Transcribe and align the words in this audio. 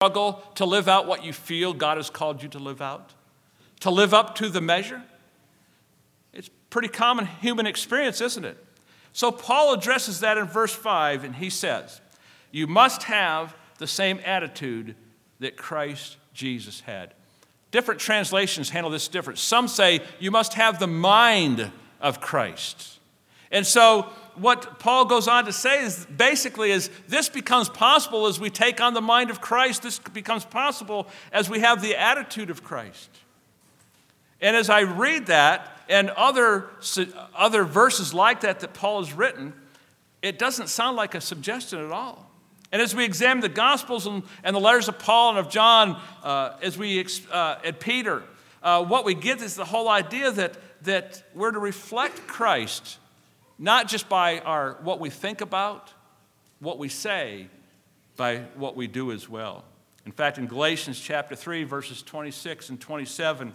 struggle 0.00 0.42
to 0.54 0.64
live 0.64 0.88
out 0.88 1.06
what 1.06 1.26
you 1.26 1.30
feel 1.30 1.74
God 1.74 1.98
has 1.98 2.08
called 2.08 2.42
you 2.42 2.48
to 2.48 2.58
live 2.58 2.80
out? 2.80 3.12
To 3.80 3.90
live 3.90 4.14
up 4.14 4.34
to 4.36 4.48
the 4.48 4.62
measure? 4.62 5.02
It's 6.32 6.48
pretty 6.70 6.88
common 6.88 7.26
human 7.26 7.66
experience, 7.66 8.22
isn't 8.22 8.46
it? 8.46 8.56
So 9.12 9.30
Paul 9.30 9.74
addresses 9.74 10.20
that 10.20 10.38
in 10.38 10.46
verse 10.46 10.72
5, 10.72 11.24
and 11.24 11.34
he 11.34 11.50
says, 11.50 12.00
You 12.50 12.66
must 12.66 13.02
have 13.02 13.54
the 13.76 13.86
same 13.86 14.20
attitude 14.24 14.94
that 15.38 15.58
Christ 15.58 16.16
Jesus 16.32 16.80
had. 16.80 17.12
Different 17.70 18.00
translations 18.00 18.70
handle 18.70 18.90
this 18.90 19.06
different. 19.06 19.38
Some 19.38 19.68
say 19.68 20.00
you 20.18 20.30
must 20.30 20.54
have 20.54 20.78
the 20.78 20.86
mind 20.86 21.70
of 22.00 22.22
Christ. 22.22 23.00
And 23.50 23.66
so 23.66 24.08
what 24.40 24.78
Paul 24.78 25.04
goes 25.04 25.28
on 25.28 25.44
to 25.44 25.52
say 25.52 25.84
is 25.84 26.06
basically 26.06 26.70
is 26.70 26.90
this 27.08 27.28
becomes 27.28 27.68
possible 27.68 28.26
as 28.26 28.40
we 28.40 28.50
take 28.50 28.80
on 28.80 28.94
the 28.94 29.00
mind 29.00 29.30
of 29.30 29.40
Christ. 29.40 29.82
This 29.82 29.98
becomes 29.98 30.44
possible 30.44 31.06
as 31.32 31.50
we 31.50 31.60
have 31.60 31.82
the 31.82 31.96
attitude 31.96 32.50
of 32.50 32.64
Christ. 32.64 33.10
And 34.40 34.56
as 34.56 34.70
I 34.70 34.80
read 34.80 35.26
that 35.26 35.78
and 35.88 36.10
other, 36.10 36.70
other 37.34 37.64
verses 37.64 38.14
like 38.14 38.40
that 38.40 38.60
that 38.60 38.72
Paul 38.72 39.04
has 39.04 39.12
written, 39.12 39.52
it 40.22 40.38
doesn't 40.38 40.68
sound 40.68 40.96
like 40.96 41.14
a 41.14 41.20
suggestion 41.20 41.84
at 41.84 41.92
all. 41.92 42.30
And 42.72 42.80
as 42.80 42.94
we 42.94 43.04
examine 43.04 43.40
the 43.40 43.48
Gospels 43.48 44.06
and, 44.06 44.22
and 44.44 44.54
the 44.54 44.60
letters 44.60 44.88
of 44.88 44.98
Paul 44.98 45.30
and 45.30 45.38
of 45.38 45.50
John, 45.50 46.00
uh, 46.22 46.56
as 46.62 46.78
we 46.78 47.04
uh, 47.30 47.56
at 47.64 47.80
Peter, 47.80 48.22
uh, 48.62 48.84
what 48.84 49.04
we 49.04 49.14
get 49.14 49.42
is 49.42 49.56
the 49.56 49.64
whole 49.64 49.88
idea 49.88 50.30
that, 50.30 50.56
that 50.84 51.22
we're 51.34 51.50
to 51.50 51.58
reflect 51.58 52.26
Christ, 52.26 52.98
not 53.60 53.86
just 53.86 54.08
by 54.08 54.40
our 54.40 54.78
what 54.82 54.98
we 54.98 55.10
think 55.10 55.42
about, 55.42 55.92
what 56.58 56.78
we 56.78 56.88
say, 56.88 57.46
by 58.16 58.38
what 58.56 58.74
we 58.74 58.86
do 58.86 59.12
as 59.12 59.28
well. 59.28 59.64
In 60.06 60.12
fact, 60.12 60.38
in 60.38 60.46
Galatians 60.46 60.98
chapter 60.98 61.36
3, 61.36 61.64
verses 61.64 62.02
26 62.02 62.70
and 62.70 62.80
27, 62.80 63.52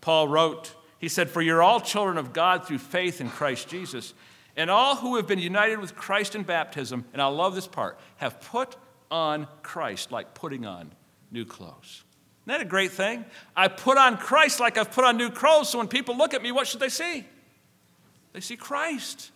Paul 0.00 0.28
wrote, 0.28 0.74
he 0.98 1.08
said, 1.08 1.28
For 1.28 1.42
you're 1.42 1.62
all 1.62 1.80
children 1.80 2.16
of 2.16 2.32
God 2.32 2.64
through 2.66 2.78
faith 2.78 3.20
in 3.20 3.28
Christ 3.28 3.68
Jesus. 3.68 4.14
And 4.56 4.70
all 4.70 4.96
who 4.96 5.16
have 5.16 5.26
been 5.26 5.40
united 5.40 5.80
with 5.80 5.96
Christ 5.96 6.36
in 6.36 6.44
baptism, 6.44 7.04
and 7.12 7.20
I 7.20 7.26
love 7.26 7.56
this 7.56 7.66
part, 7.66 7.98
have 8.18 8.40
put 8.40 8.76
on 9.10 9.48
Christ 9.62 10.12
like 10.12 10.34
putting 10.34 10.64
on 10.64 10.92
new 11.32 11.44
clothes. 11.44 12.04
Isn't 12.42 12.58
that 12.58 12.60
a 12.60 12.64
great 12.64 12.92
thing? 12.92 13.24
I 13.56 13.66
put 13.68 13.98
on 13.98 14.16
Christ 14.16 14.60
like 14.60 14.78
I've 14.78 14.92
put 14.92 15.04
on 15.04 15.16
new 15.16 15.30
clothes, 15.30 15.70
so 15.70 15.78
when 15.78 15.88
people 15.88 16.16
look 16.16 16.32
at 16.32 16.42
me, 16.42 16.52
what 16.52 16.68
should 16.68 16.80
they 16.80 16.88
see? 16.88 17.24
They 18.32 18.40
see 18.40 18.56
Christ. 18.56 19.30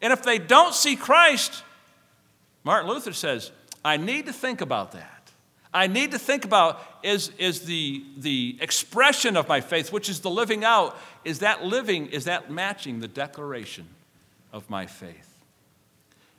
And 0.00 0.12
if 0.12 0.22
they 0.22 0.38
don't 0.38 0.74
see 0.74 0.96
Christ, 0.96 1.62
Martin 2.64 2.90
Luther 2.90 3.12
says, 3.12 3.50
I 3.84 3.96
need 3.96 4.26
to 4.26 4.32
think 4.32 4.60
about 4.60 4.92
that. 4.92 5.12
I 5.72 5.86
need 5.86 6.12
to 6.12 6.18
think 6.18 6.44
about 6.44 6.82
is, 7.02 7.30
is 7.38 7.60
the, 7.62 8.02
the 8.16 8.56
expression 8.60 9.36
of 9.36 9.46
my 9.46 9.60
faith, 9.60 9.92
which 9.92 10.08
is 10.08 10.20
the 10.20 10.30
living 10.30 10.64
out, 10.64 10.98
is 11.24 11.40
that 11.40 11.64
living, 11.64 12.06
is 12.06 12.24
that 12.24 12.50
matching 12.50 13.00
the 13.00 13.08
declaration 13.08 13.86
of 14.52 14.68
my 14.70 14.86
faith. 14.86 15.36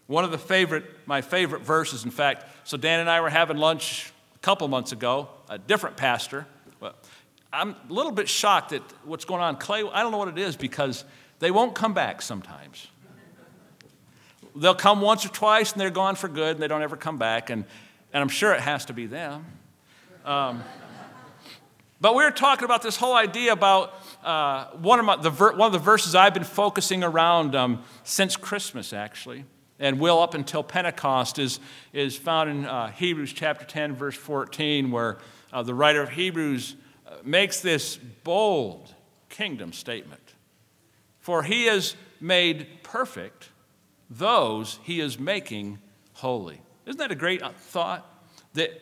One 0.08 0.24
of 0.24 0.32
the 0.32 0.38
favorite, 0.38 0.86
my 1.06 1.22
favorite 1.22 1.62
verses, 1.62 2.04
in 2.04 2.12
fact, 2.12 2.46
so 2.64 2.78
Dan 2.78 3.00
and 3.00 3.10
I 3.10 3.22
were 3.22 3.30
having 3.30 3.58
lunch 3.58 4.12
a 4.36 4.40
couple 4.40 4.68
months 4.70 4.92
ago, 4.92 5.30
a 5.50 5.58
different 5.58 5.98
pastor. 5.98 6.48
But 6.80 6.96
I'm 7.52 7.76
a 7.90 7.94
little 7.94 8.12
bit 8.12 8.28
shocked 8.28 8.74
at 8.74 8.82
what's 9.04 9.26
going 9.26 9.42
on. 9.42 9.58
Clay, 9.58 9.84
I 9.92 10.04
don't 10.04 10.12
know 10.12 10.18
what 10.18 10.28
it 10.28 10.38
is 10.38 10.56
because 10.56 11.06
they 11.40 11.52
won't 11.52 11.76
come 11.76 11.94
back 11.94 12.22
sometimes. 12.22 12.88
They'll 14.56 14.76
come 14.76 15.02
once 15.02 15.26
or 15.26 15.30
twice 15.30 15.72
and 15.72 15.80
they're 15.80 15.90
gone 15.90 16.16
for 16.16 16.28
good 16.28 16.56
and 16.56 16.62
they 16.62 16.68
don't 16.68 16.82
ever 16.82 16.98
come 16.98 17.18
back. 17.18 17.50
And, 17.50 17.64
and 18.12 18.22
I'm 18.22 18.30
sure 18.30 18.54
it 18.54 18.62
has 18.62 18.86
to 18.86 18.94
be 18.94 19.06
them. 19.06 19.46
Um, 20.26 20.64
but 22.02 22.16
we 22.16 22.24
were 22.24 22.32
talking 22.32 22.66
about 22.66 22.82
this 22.82 22.98
whole 22.98 23.16
idea 23.16 23.54
about 23.54 23.94
uh, 24.24 24.66
one, 24.78 25.00
of 25.00 25.06
my, 25.06 25.16
the 25.16 25.30
ver- 25.30 25.56
one 25.56 25.68
of 25.68 25.74
the 25.74 25.80
verses 25.80 26.16
I've 26.16 26.34
been 26.34 26.44
focusing 26.44 27.04
around 27.04 27.56
um, 27.56 27.84
since 28.04 28.36
Christmas, 28.36 28.94
actually, 28.94 29.46
and 29.80 30.00
will 30.00 30.20
up 30.20 30.34
until 30.34 30.64
Pentecost, 30.64 31.40
is, 31.40 31.60
is 31.94 32.16
found 32.16 32.50
in 32.50 32.66
uh, 32.66 32.92
Hebrews 32.92 33.34
chapter 33.34 33.66
10, 33.66 33.96
verse 33.96 34.16
14, 34.16 34.92
where 34.92 35.18
uh, 35.54 35.64
the 35.64 35.74
writer 35.74 36.02
of 36.02 36.10
Hebrews 36.10 36.76
makes 37.28 37.60
this 37.60 37.98
bold 37.98 38.94
kingdom 39.30 39.74
statement. 39.74 40.22
For 41.20 41.44
he 41.44 41.66
has 41.66 41.96
made 42.20 42.68
perfect 42.84 43.50
those 44.10 44.80
he 44.84 45.02
is 45.02 45.20
making 45.20 45.80
holy. 46.14 46.62
Isn't 46.86 47.00
that 47.00 47.12
a 47.12 47.16
great 47.16 47.42
thought? 47.58 48.10
That 48.54 48.82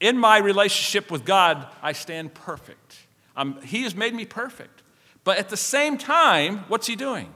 in 0.00 0.18
my 0.18 0.38
relationship 0.38 1.10
with 1.10 1.24
God, 1.24 1.68
I 1.82 1.92
stand 1.92 2.34
perfect. 2.34 2.98
Um, 3.36 3.60
he 3.62 3.84
has 3.84 3.94
made 3.94 4.14
me 4.14 4.24
perfect. 4.24 4.82
But 5.24 5.38
at 5.38 5.48
the 5.48 5.56
same 5.56 5.98
time, 5.98 6.64
what's 6.68 6.86
He 6.86 6.96
doing? 6.96 7.32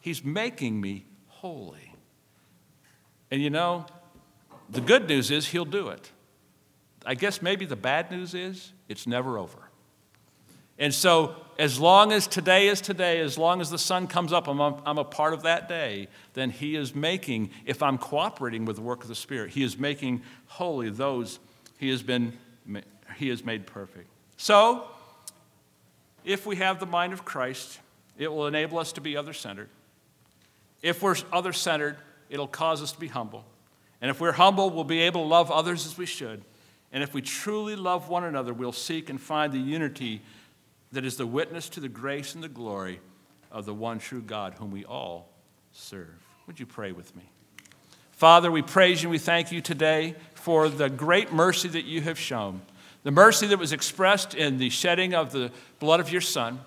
He's 0.00 0.24
making 0.24 0.80
me 0.80 1.04
holy. 1.28 1.94
And 3.30 3.42
you 3.42 3.50
know, 3.50 3.86
the 4.70 4.80
good 4.80 5.08
news 5.08 5.30
is 5.30 5.48
He'll 5.48 5.64
do 5.64 5.88
it. 5.88 6.10
I 7.06 7.14
guess 7.14 7.40
maybe 7.40 7.64
the 7.64 7.76
bad 7.76 8.10
news 8.10 8.34
is 8.34 8.72
it's 8.88 9.06
never 9.06 9.38
over. 9.38 9.70
And 10.78 10.92
so, 10.92 11.36
as 11.58 11.80
long 11.80 12.12
as 12.12 12.26
today 12.26 12.68
is 12.68 12.82
today, 12.82 13.20
as 13.20 13.38
long 13.38 13.62
as 13.62 13.70
the 13.70 13.78
sun 13.78 14.06
comes 14.06 14.30
up, 14.30 14.46
I'm 14.46 14.60
a, 14.60 14.82
I'm 14.84 14.98
a 14.98 15.04
part 15.04 15.32
of 15.32 15.44
that 15.44 15.70
day, 15.70 16.08
then 16.34 16.50
He 16.50 16.76
is 16.76 16.94
making, 16.94 17.50
if 17.64 17.82
I'm 17.82 17.96
cooperating 17.96 18.66
with 18.66 18.76
the 18.76 18.82
work 18.82 19.02
of 19.02 19.08
the 19.08 19.14
Spirit, 19.14 19.52
He 19.52 19.62
is 19.62 19.78
making 19.78 20.22
holy 20.48 20.90
those 20.90 21.38
he 21.78 21.90
has 21.90 22.02
been 22.02 22.32
he 23.16 23.28
has 23.28 23.44
made 23.44 23.66
perfect. 23.66 24.08
So, 24.36 24.86
if 26.24 26.44
we 26.44 26.56
have 26.56 26.80
the 26.80 26.86
mind 26.86 27.12
of 27.12 27.24
Christ, 27.24 27.78
it 28.18 28.30
will 28.30 28.46
enable 28.46 28.78
us 28.78 28.92
to 28.92 29.00
be 29.00 29.16
other 29.16 29.32
centered. 29.32 29.68
If 30.82 31.02
we're 31.02 31.14
other 31.32 31.52
centered, 31.52 31.96
it'll 32.28 32.48
cause 32.48 32.82
us 32.82 32.92
to 32.92 33.00
be 33.00 33.06
humble. 33.06 33.44
And 34.02 34.10
if 34.10 34.20
we're 34.20 34.32
humble, 34.32 34.70
we'll 34.70 34.84
be 34.84 35.00
able 35.02 35.22
to 35.22 35.28
love 35.28 35.50
others 35.50 35.86
as 35.86 35.96
we 35.96 36.04
should. 36.04 36.42
And 36.92 37.02
if 37.02 37.14
we 37.14 37.22
truly 37.22 37.76
love 37.76 38.08
one 38.08 38.24
another, 38.24 38.54
we'll 38.54 38.72
seek 38.72 39.10
and 39.10 39.20
find 39.20 39.52
the 39.52 39.58
unity 39.58 40.22
that 40.92 41.04
is 41.04 41.16
the 41.16 41.26
witness 41.26 41.68
to 41.70 41.80
the 41.80 41.88
grace 41.88 42.34
and 42.34 42.42
the 42.42 42.48
glory 42.48 43.00
of 43.50 43.66
the 43.66 43.74
one 43.74 43.98
true 43.98 44.22
God 44.22 44.54
whom 44.54 44.70
we 44.70 44.84
all 44.84 45.28
serve. 45.72 46.14
Would 46.46 46.60
you 46.60 46.66
pray 46.66 46.92
with 46.92 47.14
me? 47.16 47.24
Father, 48.12 48.50
we 48.50 48.62
praise 48.62 49.02
you 49.02 49.08
and 49.08 49.12
we 49.12 49.18
thank 49.18 49.52
you 49.52 49.60
today 49.60 50.14
for 50.34 50.68
the 50.68 50.88
great 50.88 51.32
mercy 51.32 51.68
that 51.68 51.84
you 51.84 52.00
have 52.00 52.18
shown, 52.18 52.62
the 53.02 53.10
mercy 53.10 53.46
that 53.48 53.58
was 53.58 53.72
expressed 53.72 54.34
in 54.34 54.58
the 54.58 54.70
shedding 54.70 55.14
of 55.14 55.32
the 55.32 55.50
blood 55.80 56.00
of 56.00 56.10
your 56.10 56.20
Son, 56.22 56.60